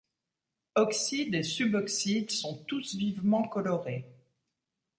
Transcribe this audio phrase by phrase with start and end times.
[0.73, 4.09] Oxydes et suboxydes sont tous vivement colorés.